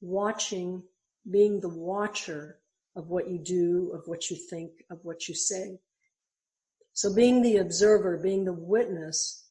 watching, 0.00 0.82
being 1.30 1.60
the 1.60 1.68
watcher 1.68 2.58
of 2.96 3.08
what 3.08 3.28
you 3.28 3.38
do, 3.38 3.90
of 3.92 4.02
what 4.06 4.30
you 4.30 4.36
think, 4.36 4.70
of 4.90 4.98
what 5.02 5.28
you 5.28 5.34
say. 5.34 5.78
So 6.92 7.14
being 7.14 7.42
the 7.42 7.58
observer, 7.58 8.16
being 8.16 8.44
the 8.44 8.52
witness 8.52 9.48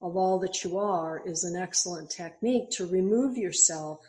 of 0.00 0.16
all 0.16 0.40
that 0.40 0.64
you 0.64 0.78
are 0.78 1.22
is 1.24 1.44
an 1.44 1.54
excellent 1.54 2.10
technique 2.10 2.70
to 2.70 2.86
remove 2.86 3.36
yourself 3.36 4.00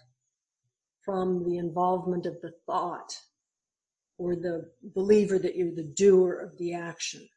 from 1.04 1.44
the 1.44 1.58
involvement 1.58 2.26
of 2.26 2.42
the 2.42 2.54
thought 2.66 3.20
or 4.18 4.36
the 4.36 4.72
believer 4.96 5.38
that 5.38 5.56
you're 5.56 5.76
the 5.76 5.84
doer 5.84 6.34
of 6.34 6.58
the 6.58 6.74
action. 6.74 7.28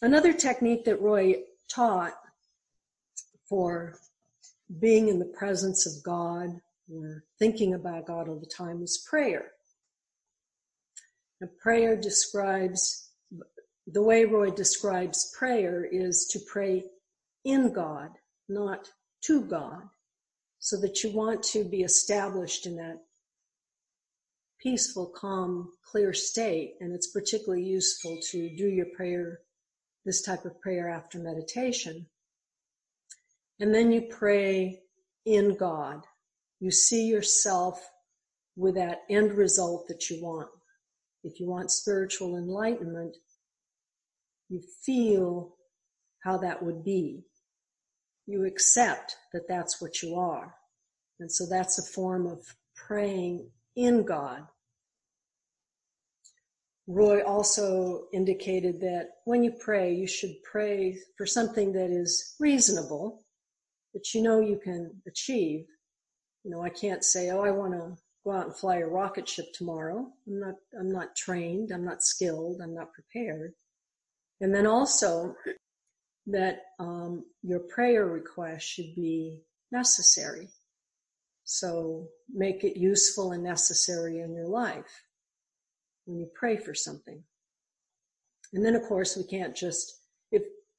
Another 0.00 0.32
technique 0.32 0.84
that 0.86 1.00
Roy 1.00 1.42
taught 1.68 2.14
for 3.48 3.98
being 4.80 5.08
in 5.08 5.18
the 5.18 5.32
presence 5.38 5.86
of 5.86 6.02
God 6.02 6.60
or 6.92 7.24
thinking 7.38 7.74
about 7.74 8.06
God 8.06 8.28
all 8.28 8.38
the 8.38 8.46
time 8.46 8.82
is 8.82 9.04
prayer. 9.08 9.46
Now, 11.40 11.48
prayer 11.62 11.96
describes, 11.96 13.10
the 13.86 14.02
way 14.02 14.24
Roy 14.24 14.50
describes 14.50 15.32
prayer 15.38 15.86
is 15.90 16.26
to 16.32 16.40
pray 16.50 16.84
in 17.44 17.72
God, 17.72 18.10
not 18.48 18.90
to 19.22 19.42
God, 19.42 19.82
so 20.58 20.76
that 20.80 21.02
you 21.02 21.12
want 21.12 21.42
to 21.44 21.64
be 21.64 21.82
established 21.82 22.66
in 22.66 22.76
that 22.76 22.98
peaceful, 24.60 25.06
calm, 25.06 25.70
clear 25.84 26.12
state. 26.12 26.74
And 26.80 26.92
it's 26.92 27.12
particularly 27.12 27.64
useful 27.64 28.18
to 28.30 28.56
do 28.56 28.66
your 28.66 28.86
prayer, 28.96 29.40
this 30.04 30.22
type 30.22 30.44
of 30.44 30.60
prayer 30.60 30.88
after 30.88 31.18
meditation, 31.18 32.06
and 33.60 33.74
then 33.74 33.92
you 33.92 34.02
pray 34.02 34.80
in 35.26 35.56
God. 35.56 36.04
You 36.60 36.70
see 36.70 37.06
yourself 37.06 37.88
with 38.56 38.74
that 38.74 39.02
end 39.08 39.32
result 39.32 39.86
that 39.88 40.10
you 40.10 40.22
want. 40.22 40.48
If 41.24 41.40
you 41.40 41.46
want 41.46 41.70
spiritual 41.70 42.36
enlightenment, 42.36 43.16
you 44.48 44.62
feel 44.84 45.54
how 46.24 46.38
that 46.38 46.62
would 46.62 46.84
be. 46.84 47.24
You 48.26 48.44
accept 48.44 49.16
that 49.32 49.48
that's 49.48 49.80
what 49.80 50.02
you 50.02 50.16
are. 50.16 50.54
And 51.20 51.30
so 51.30 51.46
that's 51.46 51.78
a 51.78 51.92
form 51.92 52.26
of 52.26 52.44
praying 52.76 53.50
in 53.76 54.04
God. 54.04 54.42
Roy 56.86 57.22
also 57.22 58.06
indicated 58.14 58.80
that 58.80 59.08
when 59.24 59.44
you 59.44 59.52
pray, 59.52 59.92
you 59.92 60.06
should 60.06 60.34
pray 60.42 60.98
for 61.16 61.26
something 61.26 61.72
that 61.72 61.90
is 61.90 62.34
reasonable 62.40 63.24
that 63.94 64.14
you 64.14 64.22
know 64.22 64.40
you 64.40 64.60
can 64.62 65.02
achieve. 65.06 65.66
You 66.44 66.50
know, 66.50 66.62
I 66.62 66.70
can't 66.70 67.04
say, 67.04 67.30
oh, 67.30 67.42
I 67.42 67.50
want 67.50 67.72
to 67.72 67.96
go 68.24 68.32
out 68.32 68.46
and 68.46 68.56
fly 68.56 68.76
a 68.76 68.86
rocket 68.86 69.28
ship 69.28 69.46
tomorrow. 69.54 70.06
I'm 70.26 70.40
not, 70.40 70.54
I'm 70.78 70.92
not 70.92 71.16
trained. 71.16 71.70
I'm 71.72 71.84
not 71.84 72.02
skilled. 72.02 72.60
I'm 72.62 72.74
not 72.74 72.92
prepared. 72.92 73.52
And 74.40 74.54
then 74.54 74.66
also 74.66 75.34
that 76.26 76.60
um, 76.78 77.24
your 77.42 77.60
prayer 77.60 78.06
request 78.06 78.66
should 78.66 78.94
be 78.94 79.40
necessary. 79.72 80.48
So 81.44 82.08
make 82.32 82.62
it 82.62 82.78
useful 82.78 83.32
and 83.32 83.42
necessary 83.42 84.20
in 84.20 84.34
your 84.34 84.48
life 84.48 85.02
when 86.04 86.18
you 86.18 86.28
pray 86.34 86.58
for 86.58 86.74
something. 86.74 87.22
And 88.52 88.64
then, 88.64 88.74
of 88.74 88.82
course, 88.82 89.16
we 89.16 89.24
can't 89.24 89.56
just 89.56 90.00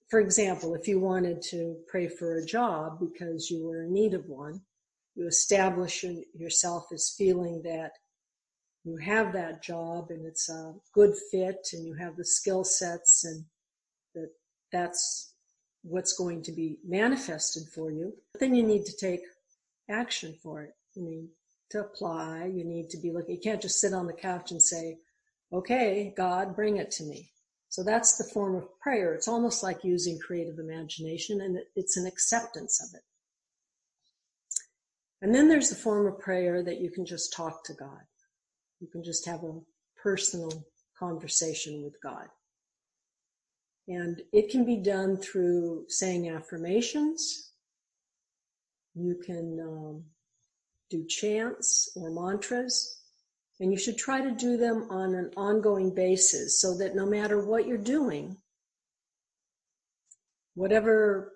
for 0.09 0.19
example, 0.19 0.73
if 0.73 0.87
you 0.87 0.99
wanted 0.99 1.41
to 1.49 1.77
pray 1.87 2.07
for 2.07 2.37
a 2.37 2.45
job 2.45 2.99
because 2.99 3.49
you 3.49 3.63
were 3.63 3.83
in 3.83 3.93
need 3.93 4.13
of 4.13 4.25
one, 4.27 4.61
you 5.15 5.27
establish 5.27 6.03
yourself 6.33 6.85
as 6.91 7.13
feeling 7.15 7.61
that 7.63 7.91
you 8.83 8.97
have 8.97 9.33
that 9.33 9.61
job 9.61 10.07
and 10.09 10.25
it's 10.25 10.49
a 10.49 10.73
good 10.93 11.13
fit 11.31 11.67
and 11.73 11.85
you 11.85 11.93
have 11.93 12.15
the 12.15 12.25
skill 12.25 12.63
sets 12.63 13.23
and 13.23 13.45
that 14.15 14.29
that's 14.71 15.33
what's 15.83 16.13
going 16.13 16.41
to 16.43 16.51
be 16.51 16.77
manifested 16.87 17.63
for 17.67 17.91
you. 17.91 18.13
But 18.33 18.39
then 18.39 18.55
you 18.55 18.63
need 18.63 18.85
to 18.85 18.97
take 18.97 19.21
action 19.89 20.35
for 20.41 20.63
it. 20.63 20.71
You 20.95 21.03
need 21.03 21.27
to 21.71 21.81
apply. 21.81 22.51
You 22.53 22.65
need 22.65 22.89
to 22.89 22.97
be 22.97 23.11
looking. 23.11 23.35
You 23.35 23.41
can't 23.41 23.61
just 23.61 23.79
sit 23.79 23.93
on 23.93 24.07
the 24.07 24.13
couch 24.13 24.51
and 24.51 24.61
say, 24.61 24.97
okay, 25.53 26.13
God, 26.17 26.55
bring 26.55 26.77
it 26.77 26.89
to 26.91 27.03
me. 27.03 27.29
So 27.69 27.83
that's 27.83 28.17
the 28.17 28.23
form 28.23 28.55
of 28.55 28.67
prayer. 28.79 29.13
It's 29.13 29.27
almost 29.27 29.61
like 29.61 29.83
using 29.83 30.19
creative 30.19 30.57
imagination 30.57 31.41
and 31.41 31.59
it's 31.75 31.97
an 31.97 32.07
acceptance 32.07 32.81
of 32.81 32.97
it. 32.97 33.03
And 35.21 35.35
then 35.35 35.47
there's 35.47 35.69
the 35.69 35.75
form 35.75 36.07
of 36.07 36.19
prayer 36.19 36.63
that 36.63 36.81
you 36.81 36.89
can 36.89 37.05
just 37.05 37.31
talk 37.33 37.63
to 37.65 37.73
God. 37.73 38.01
You 38.79 38.87
can 38.87 39.03
just 39.03 39.25
have 39.27 39.43
a 39.43 39.59
personal 40.01 40.65
conversation 40.97 41.83
with 41.83 41.95
God. 42.01 42.27
And 43.87 44.21
it 44.31 44.49
can 44.49 44.65
be 44.65 44.77
done 44.77 45.17
through 45.17 45.85
saying 45.89 46.29
affirmations. 46.29 47.51
You 48.95 49.15
can 49.15 49.59
um, 49.61 50.03
do 50.89 51.05
chants 51.05 51.91
or 51.95 52.09
mantras. 52.09 52.98
And 53.59 53.71
you 53.71 53.77
should 53.77 53.97
try 53.97 54.21
to 54.21 54.31
do 54.31 54.57
them 54.57 54.87
on 54.89 55.15
an 55.15 55.31
ongoing 55.35 55.93
basis 55.93 56.61
so 56.61 56.77
that 56.77 56.95
no 56.95 57.05
matter 57.05 57.45
what 57.45 57.67
you're 57.67 57.77
doing, 57.77 58.37
whatever 60.55 61.33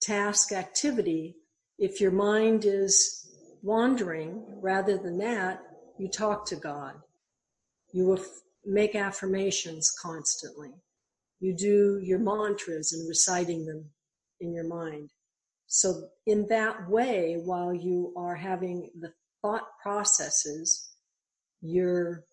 task 0.00 0.52
activity, 0.52 1.36
if 1.78 2.00
your 2.00 2.10
mind 2.10 2.64
is 2.64 3.26
wandering 3.62 4.44
rather 4.60 4.98
than 4.98 5.18
that, 5.18 5.62
you 5.98 6.08
talk 6.08 6.46
to 6.46 6.56
God. 6.56 6.94
You 7.92 8.06
will 8.06 8.24
make 8.64 8.94
affirmations 8.94 9.90
constantly. 10.00 10.70
You 11.40 11.56
do 11.56 12.00
your 12.02 12.18
mantras 12.18 12.92
and 12.92 13.08
reciting 13.08 13.66
them 13.66 13.90
in 14.40 14.52
your 14.52 14.66
mind. 14.66 15.10
So 15.66 16.08
in 16.26 16.46
that 16.48 16.88
way, 16.88 17.36
while 17.42 17.72
you 17.72 18.12
are 18.16 18.34
having 18.34 18.90
the 18.98 19.12
thought 19.40 19.66
processes, 19.82 20.91
your 21.62 22.24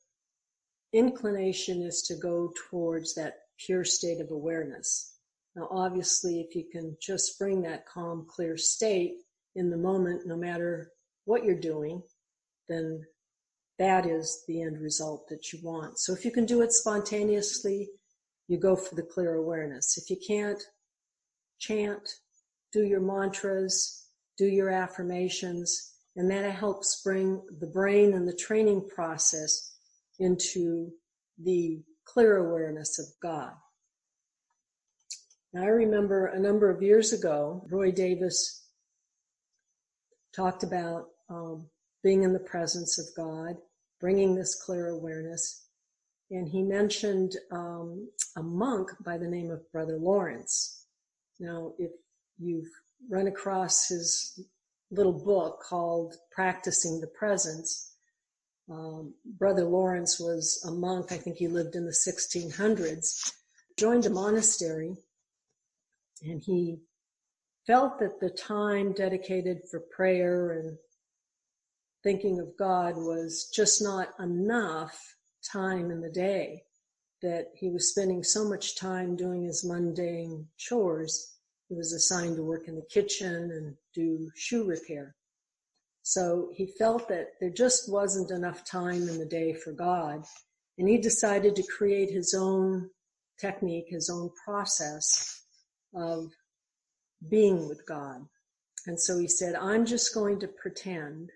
inclination 0.91 1.83
is 1.83 2.01
to 2.01 2.15
go 2.15 2.51
towards 2.69 3.13
that 3.15 3.35
pure 3.57 3.85
state 3.85 4.19
of 4.19 4.31
awareness. 4.31 5.15
Now, 5.55 5.67
obviously, 5.71 6.41
if 6.41 6.55
you 6.55 6.65
can 6.71 6.97
just 7.01 7.37
bring 7.37 7.61
that 7.61 7.85
calm, 7.85 8.25
clear 8.27 8.57
state 8.57 9.13
in 9.55 9.69
the 9.69 9.77
moment, 9.77 10.25
no 10.25 10.35
matter 10.35 10.91
what 11.25 11.43
you're 11.43 11.59
doing, 11.59 12.01
then 12.67 13.03
that 13.77 14.05
is 14.05 14.43
the 14.47 14.61
end 14.61 14.79
result 14.79 15.27
that 15.29 15.51
you 15.51 15.59
want. 15.63 15.99
So 15.99 16.13
if 16.13 16.25
you 16.25 16.31
can 16.31 16.45
do 16.45 16.61
it 16.61 16.71
spontaneously, 16.71 17.89
you 18.47 18.57
go 18.57 18.75
for 18.75 18.95
the 18.95 19.03
clear 19.03 19.35
awareness. 19.35 19.97
If 19.97 20.09
you 20.09 20.17
can't, 20.25 20.61
chant, 21.59 22.07
do 22.71 22.83
your 22.83 22.99
mantras, 22.99 24.07
do 24.37 24.45
your 24.45 24.69
affirmations, 24.69 25.93
and 26.19 26.29
that 26.29 26.51
helps 26.51 27.01
bring 27.01 27.41
the 27.61 27.67
brain 27.67 28.13
and 28.13 28.27
the 28.27 28.35
training 28.35 28.85
process 28.93 29.73
into 30.19 30.91
the 31.41 31.81
clear 32.03 32.35
awareness 32.35 32.99
of 32.99 33.05
God. 33.21 33.53
Now, 35.53 35.63
I 35.63 35.67
remember 35.67 36.25
a 36.25 36.37
number 36.37 36.69
of 36.69 36.83
years 36.83 37.13
ago, 37.13 37.65
Roy 37.71 37.91
Davis 37.91 38.67
talked 40.35 40.63
about 40.63 41.05
um, 41.29 41.67
being 42.03 42.23
in 42.23 42.33
the 42.33 42.39
presence 42.39 42.99
of 42.99 43.05
God, 43.15 43.55
bringing 44.01 44.35
this 44.35 44.61
clear 44.61 44.89
awareness. 44.89 45.67
And 46.31 46.49
he 46.49 46.63
mentioned 46.63 47.37
um, 47.49 48.09
a 48.35 48.43
monk 48.43 48.89
by 49.05 49.17
the 49.17 49.29
name 49.29 49.51
of 49.51 49.71
Brother 49.71 49.97
Lawrence. 49.97 50.85
Now, 51.39 51.75
if 51.79 51.91
you've 52.37 52.67
run 53.09 53.27
across 53.27 53.87
his 53.87 54.37
little 54.91 55.13
book 55.13 55.61
called 55.61 56.15
Practicing 56.31 56.99
the 56.99 57.07
Presence, 57.07 57.95
um, 58.69 59.13
Brother 59.25 59.65
Lawrence 59.65 60.19
was 60.19 60.63
a 60.67 60.71
monk. 60.71 61.11
I 61.11 61.17
think 61.17 61.37
he 61.37 61.47
lived 61.47 61.75
in 61.75 61.85
the 61.85 61.91
1600s, 61.91 63.33
joined 63.77 64.05
a 64.05 64.09
monastery, 64.09 64.95
and 66.23 66.41
he 66.41 66.79
felt 67.65 67.99
that 67.99 68.19
the 68.19 68.29
time 68.29 68.93
dedicated 68.93 69.61
for 69.69 69.79
prayer 69.79 70.51
and 70.51 70.77
thinking 72.03 72.39
of 72.39 72.57
God 72.57 72.95
was 72.95 73.49
just 73.53 73.81
not 73.81 74.09
enough 74.19 75.15
time 75.51 75.91
in 75.91 76.01
the 76.01 76.11
day, 76.11 76.63
that 77.21 77.47
he 77.55 77.69
was 77.69 77.91
spending 77.91 78.23
so 78.23 78.47
much 78.47 78.77
time 78.77 79.15
doing 79.15 79.43
his 79.43 79.65
mundane 79.65 80.47
chores. 80.57 81.35
He 81.67 81.75
was 81.75 81.91
assigned 81.91 82.37
to 82.37 82.43
work 82.43 82.67
in 82.67 82.75
the 82.75 82.85
kitchen 82.89 83.51
and 83.51 83.75
do 83.93 84.29
shoe 84.35 84.65
repair. 84.65 85.15
So 86.03 86.49
he 86.55 86.65
felt 86.65 87.07
that 87.09 87.33
there 87.39 87.51
just 87.51 87.91
wasn't 87.91 88.31
enough 88.31 88.65
time 88.65 89.07
in 89.07 89.19
the 89.19 89.25
day 89.25 89.53
for 89.53 89.71
God. 89.71 90.23
And 90.77 90.87
he 90.87 90.97
decided 90.97 91.55
to 91.55 91.63
create 91.77 92.09
his 92.09 92.33
own 92.33 92.89
technique, 93.39 93.85
his 93.89 94.09
own 94.09 94.31
process 94.45 95.43
of 95.93 96.31
being 97.29 97.67
with 97.67 97.85
God. 97.85 98.25
And 98.87 98.99
so 98.99 99.17
he 99.19 99.27
said, 99.27 99.55
I'm 99.55 99.85
just 99.85 100.13
going 100.13 100.39
to 100.39 100.47
pretend 100.47 101.31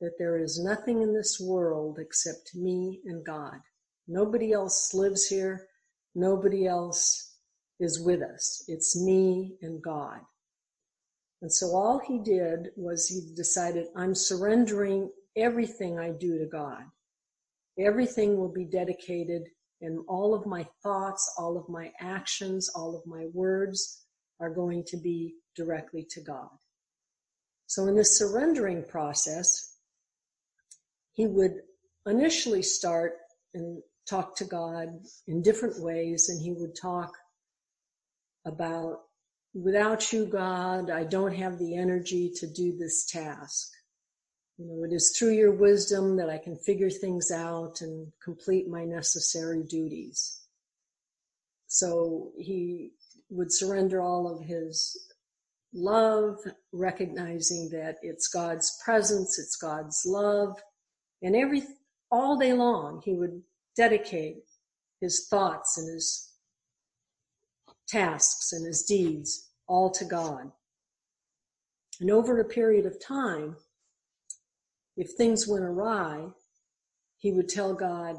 that 0.00 0.18
there 0.18 0.38
is 0.38 0.62
nothing 0.62 1.02
in 1.02 1.14
this 1.14 1.40
world 1.40 1.98
except 1.98 2.54
me 2.54 3.00
and 3.04 3.24
God. 3.24 3.58
Nobody 4.06 4.52
else 4.52 4.94
lives 4.94 5.26
here. 5.26 5.66
Nobody 6.14 6.66
else 6.66 7.34
is 7.80 8.00
with 8.04 8.22
us. 8.22 8.64
It's 8.68 9.00
me 9.00 9.56
and 9.62 9.82
God. 9.82 10.20
And 11.40 11.52
so 11.52 11.68
all 11.68 12.00
he 12.00 12.18
did 12.18 12.70
was 12.76 13.06
he 13.08 13.34
decided, 13.34 13.86
I'm 13.96 14.14
surrendering 14.14 15.10
everything 15.36 15.98
I 15.98 16.10
do 16.10 16.38
to 16.38 16.46
God. 16.46 16.82
Everything 17.78 18.36
will 18.36 18.52
be 18.52 18.64
dedicated 18.64 19.42
and 19.80 20.00
all 20.08 20.34
of 20.34 20.46
my 20.46 20.66
thoughts, 20.82 21.32
all 21.38 21.56
of 21.56 21.68
my 21.68 21.92
actions, 22.00 22.68
all 22.74 22.96
of 22.96 23.06
my 23.06 23.26
words 23.32 24.04
are 24.40 24.50
going 24.50 24.84
to 24.88 24.96
be 24.96 25.34
directly 25.54 26.06
to 26.10 26.20
God. 26.20 26.48
So 27.66 27.86
in 27.86 27.94
this 27.94 28.18
surrendering 28.18 28.84
process, 28.88 29.76
he 31.12 31.26
would 31.26 31.52
initially 32.06 32.62
start 32.62 33.12
and 33.54 33.82
talk 34.08 34.34
to 34.36 34.44
God 34.44 34.88
in 35.26 35.42
different 35.42 35.80
ways, 35.80 36.28
and 36.28 36.40
he 36.40 36.52
would 36.52 36.74
talk 36.74 37.12
about, 38.46 39.00
without 39.54 40.12
you, 40.12 40.26
God, 40.26 40.90
I 40.90 41.04
don't 41.04 41.34
have 41.34 41.58
the 41.58 41.76
energy 41.76 42.30
to 42.36 42.46
do 42.46 42.76
this 42.76 43.06
task. 43.06 43.70
You 44.58 44.66
know, 44.66 44.84
it 44.84 44.92
is 44.92 45.16
through 45.16 45.34
your 45.34 45.52
wisdom 45.52 46.16
that 46.16 46.28
I 46.28 46.38
can 46.38 46.56
figure 46.56 46.90
things 46.90 47.30
out 47.30 47.80
and 47.80 48.12
complete 48.22 48.68
my 48.68 48.84
necessary 48.84 49.62
duties. 49.62 50.40
So 51.68 52.32
he 52.38 52.90
would 53.30 53.52
surrender 53.52 54.00
all 54.00 54.26
of 54.26 54.44
his 54.44 54.96
love, 55.72 56.38
recognizing 56.72 57.68
that 57.70 57.96
it's 58.02 58.28
God's 58.28 58.76
presence, 58.84 59.38
it's 59.38 59.56
God's 59.56 60.02
love, 60.06 60.56
and 61.22 61.36
every, 61.36 61.62
all 62.10 62.36
day 62.36 62.52
long, 62.52 63.02
he 63.04 63.14
would 63.14 63.42
dedicate 63.76 64.38
his 65.00 65.28
thoughts 65.28 65.78
and 65.78 65.92
his 65.92 66.27
tasks 67.88 68.52
and 68.52 68.66
his 68.66 68.82
deeds 68.82 69.50
all 69.66 69.90
to 69.90 70.04
God. 70.04 70.52
And 72.00 72.10
over 72.10 72.38
a 72.38 72.44
period 72.44 72.86
of 72.86 73.02
time, 73.04 73.56
if 74.96 75.12
things 75.12 75.48
went 75.48 75.64
awry, 75.64 76.28
he 77.18 77.32
would 77.32 77.48
tell 77.48 77.74
God, 77.74 78.16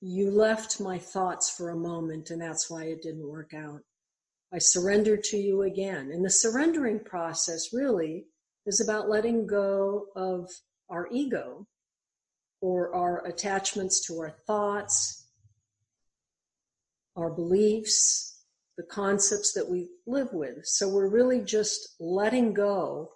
you 0.00 0.30
left 0.30 0.80
my 0.80 0.98
thoughts 0.98 1.50
for 1.50 1.70
a 1.70 1.76
moment 1.76 2.30
and 2.30 2.40
that's 2.40 2.70
why 2.70 2.84
it 2.84 3.02
didn't 3.02 3.28
work 3.28 3.52
out. 3.54 3.80
I 4.52 4.58
surrender 4.58 5.16
to 5.16 5.36
you 5.36 5.62
again. 5.62 6.10
And 6.12 6.24
the 6.24 6.30
surrendering 6.30 7.00
process 7.00 7.72
really 7.72 8.26
is 8.66 8.80
about 8.80 9.08
letting 9.08 9.46
go 9.46 10.06
of 10.16 10.50
our 10.88 11.08
ego 11.10 11.66
or 12.60 12.94
our 12.94 13.26
attachments 13.26 14.06
to 14.06 14.18
our 14.18 14.30
thoughts, 14.46 15.26
our 17.16 17.30
beliefs, 17.30 18.37
the 18.78 18.84
concepts 18.84 19.52
that 19.52 19.68
we 19.68 19.88
live 20.06 20.32
with. 20.32 20.64
So 20.64 20.88
we're 20.88 21.10
really 21.10 21.40
just 21.40 21.96
letting 21.98 22.54
go 22.54 23.10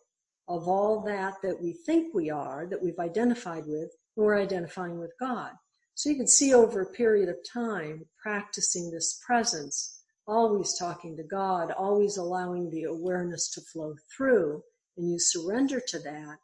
of 0.49 0.67
all 0.67 1.01
that 1.07 1.35
that 1.45 1.63
we 1.63 1.73
think 1.87 2.13
we 2.13 2.31
are, 2.31 2.67
that 2.69 2.83
we've 2.83 2.99
identified 2.99 3.63
with, 3.67 3.89
and 4.17 4.27
we're 4.27 4.41
identifying 4.41 4.99
with 4.99 5.13
God. 5.21 5.53
So 5.95 6.11
you 6.11 6.17
can 6.17 6.27
see 6.27 6.53
over 6.53 6.81
a 6.81 6.93
period 6.93 7.29
of 7.29 7.37
time 7.51 8.07
practicing 8.21 8.91
this 8.91 9.21
presence, 9.25 10.03
always 10.27 10.77
talking 10.77 11.17
to 11.17 11.23
God, 11.23 11.71
always 11.71 12.17
allowing 12.17 12.69
the 12.69 12.85
awareness 12.85 13.49
to 13.53 13.61
flow 13.61 13.95
through, 14.15 14.63
and 14.97 15.09
you 15.09 15.19
surrender 15.21 15.81
to 15.89 15.99
that. 16.01 16.39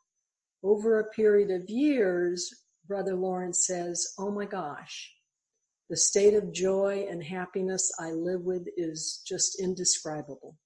Over 0.63 1.01
a 1.01 1.11
period 1.11 1.51
of 1.51 1.69
years, 1.69 2.49
Brother 2.87 3.17
Lawrence 3.17 3.67
says, 3.67 4.15
Oh 4.17 4.31
my 4.31 4.45
gosh, 4.45 5.13
the 5.89 5.97
state 5.97 6.35
of 6.35 6.53
joy 6.53 7.07
and 7.09 7.23
happiness 7.23 7.91
I 7.99 8.11
live 8.11 8.43
with 8.43 8.67
is 8.77 9.23
just 9.27 9.61
indescribable 9.61 10.57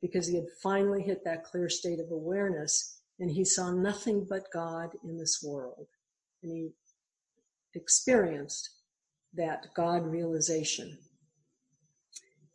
because 0.00 0.26
he 0.26 0.36
had 0.36 0.46
finally 0.62 1.02
hit 1.02 1.24
that 1.24 1.44
clear 1.44 1.68
state 1.68 2.00
of 2.00 2.10
awareness 2.10 3.00
and 3.20 3.30
he 3.30 3.44
saw 3.44 3.70
nothing 3.70 4.26
but 4.28 4.50
God 4.52 4.90
in 5.04 5.18
this 5.18 5.40
world. 5.42 5.86
And 6.42 6.52
he 6.52 6.70
experienced 7.74 8.70
that 9.34 9.66
God 9.74 10.06
realization. 10.06 10.98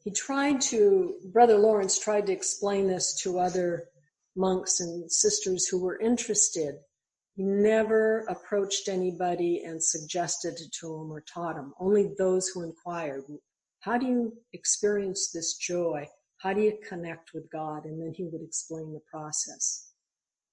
He 0.04 0.12
tried 0.12 0.62
to, 0.62 1.16
Brother 1.32 1.58
Lawrence 1.58 2.00
tried 2.00 2.28
to 2.28 2.34
explain 2.34 2.88
this 2.88 3.14
to 3.22 3.40
other 3.40 3.90
monks 4.36 4.80
and 4.80 5.12
sisters 5.12 5.68
who 5.68 5.82
were 5.82 6.00
interested 6.00 6.76
he 7.40 7.46
never 7.46 8.26
approached 8.28 8.90
anybody 8.90 9.64
and 9.64 9.82
suggested 9.82 10.58
to 10.74 10.88
them 10.88 11.10
or 11.10 11.22
taught 11.22 11.56
them. 11.56 11.74
Only 11.80 12.12
those 12.18 12.50
who 12.50 12.64
inquired, 12.64 13.24
how 13.80 13.98
do 13.98 14.06
you 14.06 14.34
experience 14.52 15.32
this 15.32 15.56
joy? 15.56 16.10
How 16.40 16.52
do 16.52 16.60
you 16.60 16.78
connect 16.86 17.34
with 17.34 17.50
God? 17.50 17.86
And 17.86 18.02
then 18.02 18.14
he 18.14 18.26
would 18.26 18.42
explain 18.42 18.92
the 18.92 19.00
process. 19.10 19.90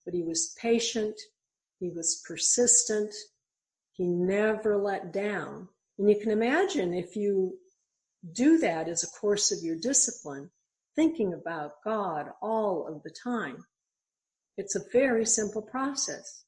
But 0.05 0.15
he 0.15 0.23
was 0.23 0.55
patient. 0.63 1.17
He 1.81 1.91
was 1.91 2.23
persistent. 2.25 3.13
He 3.95 4.07
never 4.07 4.77
let 4.77 5.13
down. 5.13 5.69
And 5.99 6.09
you 6.09 6.21
can 6.21 6.31
imagine 6.31 6.95
if 6.95 7.17
you 7.17 7.59
do 8.33 8.59
that 8.59 8.87
as 8.87 9.03
a 9.03 9.21
course 9.21 9.51
of 9.51 9.65
your 9.65 9.77
discipline, 9.77 10.53
thinking 10.95 11.35
about 11.35 11.83
God 11.83 12.29
all 12.41 12.87
of 12.87 13.03
the 13.03 13.11
time. 13.25 13.65
It's 14.57 14.77
a 14.77 14.89
very 14.93 15.27
simple 15.27 15.63
process 15.63 16.45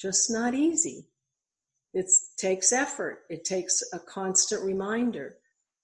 just 0.00 0.30
not 0.30 0.54
easy. 0.54 1.06
It 1.92 2.08
takes 2.36 2.72
effort. 2.72 3.20
It 3.28 3.44
takes 3.44 3.82
a 3.92 3.98
constant 3.98 4.62
reminder. 4.64 5.36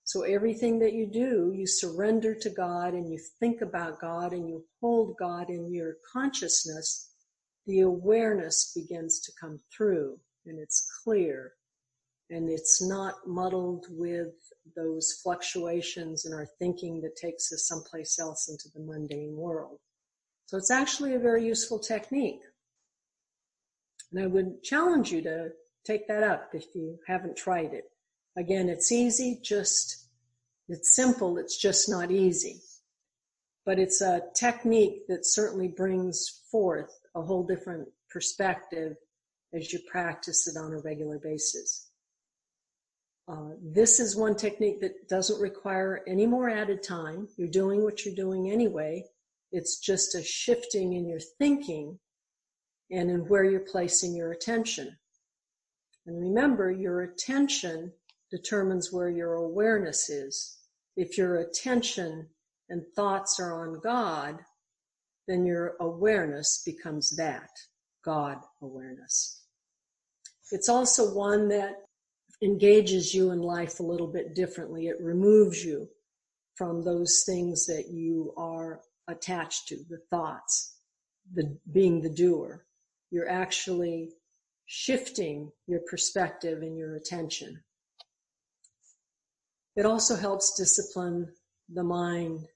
So 0.04 0.22
everything 0.22 0.78
that 0.78 0.92
you 0.92 1.06
do, 1.06 1.52
you 1.54 1.66
surrender 1.66 2.34
to 2.34 2.50
God 2.50 2.94
and 2.94 3.10
you 3.10 3.18
think 3.40 3.60
about 3.60 4.00
God 4.00 4.32
and 4.32 4.48
you 4.48 4.64
hold 4.80 5.16
God 5.18 5.50
in 5.50 5.72
your 5.72 5.96
consciousness. 6.12 7.10
The 7.66 7.80
awareness 7.80 8.72
begins 8.74 9.20
to 9.22 9.32
come 9.40 9.58
through 9.76 10.20
and 10.46 10.60
it's 10.60 10.88
clear 11.02 11.54
and 12.30 12.48
it's 12.48 12.80
not 12.80 13.14
muddled 13.26 13.86
with 13.90 14.32
those 14.76 15.20
fluctuations 15.22 16.24
in 16.24 16.32
our 16.32 16.46
thinking 16.58 17.00
that 17.00 17.16
takes 17.16 17.52
us 17.52 17.66
someplace 17.66 18.18
else 18.18 18.48
into 18.48 18.68
the 18.74 18.84
mundane 18.84 19.36
world. 19.36 19.78
So 20.46 20.56
it's 20.56 20.70
actually 20.70 21.14
a 21.14 21.20
very 21.20 21.44
useful 21.44 21.78
technique. 21.78 22.40
And 24.12 24.22
I 24.22 24.26
would 24.26 24.62
challenge 24.62 25.10
you 25.12 25.22
to 25.22 25.48
take 25.84 26.08
that 26.08 26.22
up 26.22 26.50
if 26.54 26.64
you 26.74 26.98
haven't 27.06 27.36
tried 27.36 27.72
it. 27.72 27.84
Again, 28.36 28.68
it's 28.68 28.92
easy, 28.92 29.40
just, 29.42 30.08
it's 30.68 30.94
simple, 30.94 31.38
it's 31.38 31.60
just 31.60 31.88
not 31.88 32.10
easy. 32.10 32.60
But 33.64 33.78
it's 33.78 34.00
a 34.00 34.22
technique 34.34 35.06
that 35.08 35.26
certainly 35.26 35.68
brings 35.68 36.42
forth 36.50 36.92
a 37.14 37.22
whole 37.22 37.44
different 37.44 37.88
perspective 38.10 38.96
as 39.52 39.72
you 39.72 39.80
practice 39.90 40.46
it 40.46 40.56
on 40.58 40.72
a 40.72 40.78
regular 40.78 41.18
basis. 41.18 41.90
uh, 43.28 43.50
this 43.60 43.98
is 43.98 44.16
one 44.16 44.36
technique 44.36 44.80
that 44.80 45.08
doesn't 45.08 45.40
require 45.40 46.02
any 46.06 46.26
more 46.26 46.48
added 46.48 46.82
time. 46.82 47.28
You're 47.36 47.48
doing 47.48 47.82
what 47.82 48.04
you're 48.04 48.14
doing 48.14 48.50
anyway. 48.50 49.04
It's 49.50 49.78
just 49.78 50.14
a 50.14 50.22
shifting 50.22 50.92
in 50.92 51.08
your 51.08 51.20
thinking 51.38 51.98
and 52.90 53.10
in 53.10 53.20
where 53.28 53.44
you're 53.44 53.60
placing 53.60 54.14
your 54.14 54.32
attention. 54.32 54.96
And 56.06 56.20
remember, 56.20 56.70
your 56.70 57.02
attention 57.02 57.92
determines 58.30 58.92
where 58.92 59.10
your 59.10 59.34
awareness 59.34 60.08
is. 60.08 60.58
If 60.96 61.18
your 61.18 61.36
attention 61.36 62.28
and 62.68 62.82
thoughts 62.94 63.38
are 63.40 63.68
on 63.68 63.80
God, 63.80 64.40
then 65.26 65.44
your 65.44 65.74
awareness 65.80 66.62
becomes 66.64 67.16
that, 67.16 67.50
God 68.04 68.38
awareness. 68.62 69.42
It's 70.52 70.68
also 70.68 71.12
one 71.12 71.48
that 71.48 71.74
engages 72.42 73.14
you 73.14 73.32
in 73.32 73.40
life 73.40 73.80
a 73.80 73.84
little 73.84 74.06
bit 74.06 74.34
differently. 74.34 74.86
It 74.86 75.00
removes 75.00 75.64
you 75.64 75.88
from 76.54 76.84
those 76.84 77.24
things 77.26 77.66
that 77.66 77.88
you 77.90 78.32
are 78.36 78.80
attached 79.08 79.68
to, 79.68 79.76
the 79.88 80.00
thoughts, 80.10 80.78
the 81.34 81.58
being 81.72 82.00
the 82.00 82.10
doer. 82.10 82.65
You're 83.10 83.28
actually 83.28 84.10
shifting 84.66 85.50
your 85.66 85.80
perspective 85.88 86.62
and 86.62 86.76
your 86.76 86.96
attention. 86.96 87.62
It 89.76 89.86
also 89.86 90.16
helps 90.16 90.56
discipline 90.56 91.28
the 91.72 91.84
mind 91.84 92.46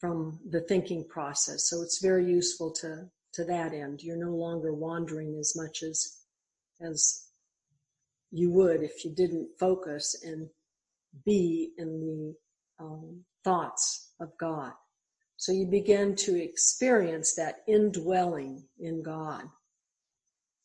from 0.00 0.38
the 0.50 0.60
thinking 0.60 1.06
process. 1.08 1.68
So 1.70 1.82
it's 1.82 2.02
very 2.02 2.26
useful 2.26 2.72
to, 2.72 3.08
to 3.34 3.44
that 3.44 3.72
end. 3.72 4.02
You're 4.02 4.22
no 4.22 4.34
longer 4.34 4.72
wandering 4.74 5.36
as 5.38 5.54
much 5.56 5.82
as, 5.82 6.18
as 6.80 7.28
you 8.30 8.50
would 8.50 8.82
if 8.82 9.04
you 9.04 9.14
didn't 9.14 9.48
focus 9.58 10.20
and 10.24 10.48
be 11.24 11.70
in 11.78 12.00
the 12.00 12.84
um, 12.84 13.24
thoughts 13.44 14.12
of 14.20 14.36
God. 14.38 14.72
So 15.36 15.52
you 15.52 15.66
begin 15.66 16.16
to 16.16 16.42
experience 16.42 17.34
that 17.34 17.62
indwelling 17.68 18.64
in 18.78 19.02
God. 19.02 19.44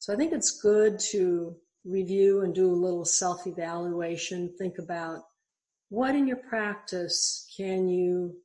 So 0.01 0.11
I 0.11 0.15
think 0.15 0.33
it's 0.33 0.59
good 0.59 0.97
to 1.11 1.55
review 1.85 2.41
and 2.41 2.55
do 2.55 2.71
a 2.71 2.73
little 2.73 3.05
self 3.05 3.45
evaluation. 3.45 4.51
Think 4.57 4.79
about 4.79 5.21
what 5.89 6.15
in 6.15 6.25
your 6.25 6.37
practice 6.37 7.47
can 7.55 7.87
you 7.87 8.35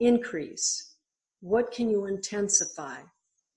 increase? 0.00 0.94
What 1.42 1.72
can 1.72 1.90
you 1.90 2.06
intensify? 2.06 3.00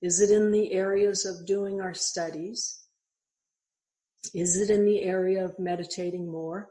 Is 0.02 0.20
it 0.20 0.30
in 0.30 0.52
the 0.52 0.74
areas 0.74 1.26
of 1.26 1.48
doing 1.48 1.80
our 1.80 1.94
studies? 1.94 2.82
Is 4.34 4.58
it 4.58 4.70
in 4.70 4.84
the 4.84 5.04
area 5.04 5.46
of 5.46 5.58
meditating 5.58 6.30
more? 6.30 6.68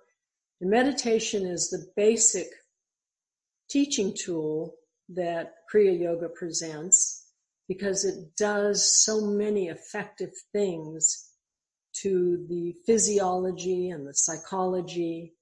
The 0.60 0.66
meditation 0.66 1.46
is 1.46 1.70
the 1.70 1.86
basic 1.96 2.48
teaching 3.70 4.14
tool 4.14 4.74
that 5.08 5.54
Kriya 5.72 5.98
Yoga 5.98 6.28
presents 6.28 7.25
because 7.68 8.04
it 8.04 8.36
does 8.36 9.04
so 9.04 9.20
many 9.20 9.68
effective 9.68 10.30
things 10.52 11.30
to 12.02 12.46
the 12.48 12.74
physiology 12.86 13.90
and 13.90 14.06
the 14.06 14.14
psychology 14.14 15.34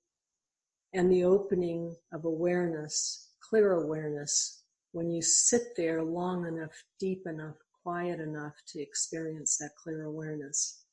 and 0.92 1.10
the 1.10 1.24
opening 1.24 1.94
of 2.12 2.24
awareness, 2.24 3.32
clear 3.40 3.72
awareness, 3.72 4.62
when 4.92 5.10
you 5.10 5.20
sit 5.20 5.62
there 5.76 6.02
long 6.02 6.46
enough, 6.46 6.84
deep 7.00 7.26
enough, 7.26 7.56
quiet 7.82 8.20
enough 8.20 8.54
to 8.68 8.80
experience 8.80 9.58
that 9.58 9.70
clear 9.82 10.04
awareness. 10.04 10.84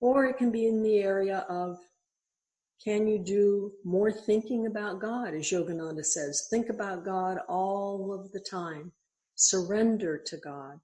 Or 0.00 0.26
it 0.26 0.38
can 0.38 0.50
be 0.50 0.66
in 0.66 0.82
the 0.82 0.98
area 0.98 1.44
of 1.48 1.76
can 2.82 3.06
you 3.06 3.18
do 3.18 3.72
more 3.84 4.10
thinking 4.10 4.66
about 4.66 5.00
God, 5.00 5.34
as 5.34 5.50
Yogananda 5.50 6.04
says? 6.04 6.48
Think 6.50 6.68
about 6.68 7.04
God 7.04 7.38
all 7.48 8.12
of 8.12 8.32
the 8.32 8.40
time. 8.40 8.92
Surrender 9.48 10.18
to 10.26 10.36
God. 10.36 10.78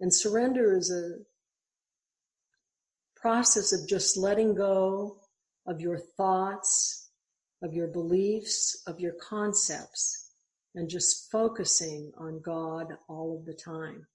And 0.00 0.14
surrender 0.14 0.76
is 0.76 0.92
a 0.92 1.18
process 3.20 3.72
of 3.72 3.88
just 3.88 4.16
letting 4.16 4.54
go 4.54 5.18
of 5.66 5.80
your 5.80 5.98
thoughts, 5.98 7.10
of 7.62 7.74
your 7.74 7.88
beliefs, 7.88 8.80
of 8.86 9.00
your 9.00 9.14
concepts, 9.14 10.30
and 10.76 10.88
just 10.88 11.30
focusing 11.32 12.12
on 12.16 12.40
God 12.40 12.96
all 13.08 13.36
of 13.36 13.44
the 13.44 13.54
time. 13.54 14.06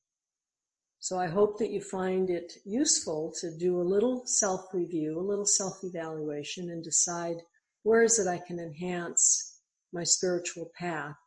So 1.00 1.18
I 1.18 1.28
hope 1.28 1.58
that 1.58 1.72
you 1.72 1.82
find 1.82 2.30
it 2.30 2.54
useful 2.64 3.34
to 3.42 3.58
do 3.58 3.82
a 3.82 3.84
little 3.84 4.22
self 4.26 4.74
review, 4.74 5.20
a 5.20 5.30
little 5.30 5.46
self 5.46 5.84
evaluation, 5.84 6.70
and 6.70 6.82
decide 6.82 7.38
where 7.84 8.04
is 8.04 8.20
it 8.20 8.28
I 8.28 8.40
can 8.48 8.60
enhance 8.60 9.60
my 9.92 10.04
spiritual 10.04 10.72
path 10.78 11.18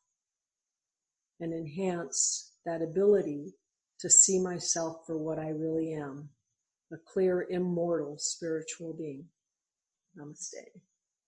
and 1.40 1.52
enhance 1.52 2.53
that 2.64 2.82
ability 2.82 3.54
to 4.00 4.10
see 4.10 4.38
myself 4.38 5.06
for 5.06 5.18
what 5.18 5.38
I 5.38 5.48
really 5.48 5.92
am 5.94 6.30
a 6.92 6.96
clear, 6.96 7.46
immortal 7.50 8.16
spiritual 8.18 8.94
being. 8.94 9.24
Namaste. 10.16 10.80